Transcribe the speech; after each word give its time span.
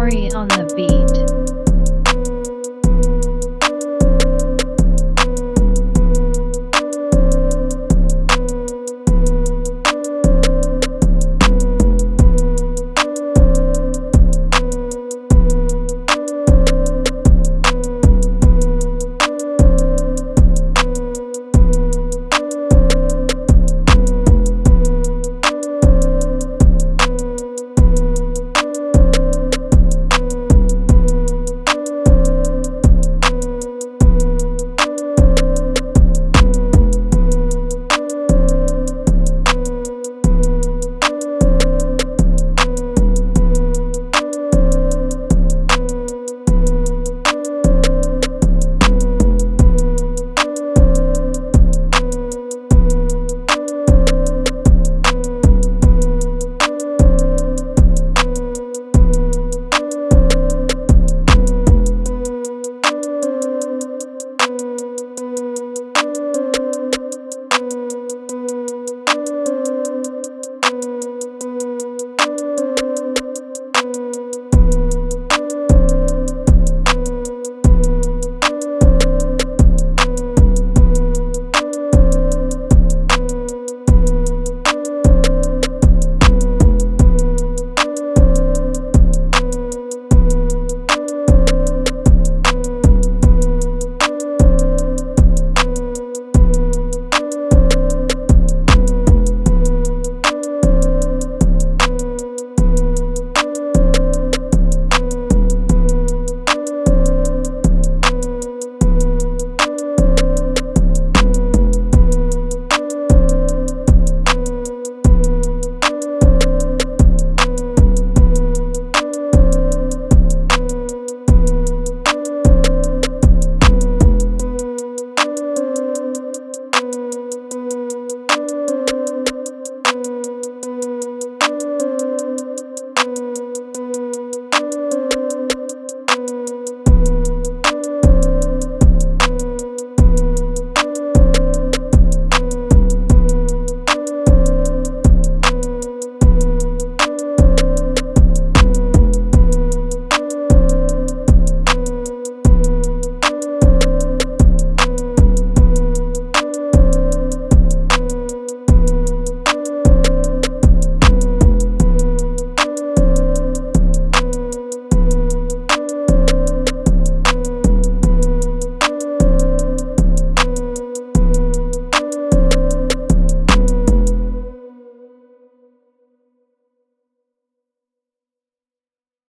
Corey 0.00 0.32
on 0.32 0.48
the 0.48 0.64
beat. 0.74 1.29